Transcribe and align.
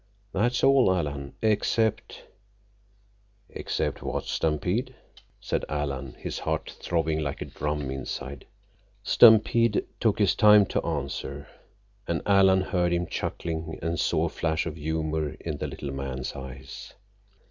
That's 0.33 0.63
all, 0.63 0.91
Alan, 0.91 1.35
except—" 1.43 2.23
"Except 3.49 4.01
what, 4.01 4.23
Stampede?" 4.23 4.95
said 5.39 5.63
Alan, 5.69 6.15
his 6.15 6.39
heart 6.39 6.75
throbbing 6.81 7.19
like 7.19 7.39
a 7.39 7.45
drum 7.45 7.91
inside 7.91 8.41
him. 8.45 8.49
Stampede 9.03 9.85
took 9.99 10.17
his 10.17 10.33
time 10.33 10.65
to 10.65 10.83
answer, 10.83 11.47
and 12.07 12.23
Alan 12.25 12.61
heard 12.61 12.91
him 12.91 13.05
chuckling 13.05 13.77
and 13.83 13.99
saw 13.99 14.25
a 14.25 14.29
flash 14.29 14.65
of 14.65 14.75
humor 14.75 15.33
in 15.39 15.57
the 15.57 15.67
little 15.67 15.91
man's 15.91 16.33
eyes. 16.33 16.95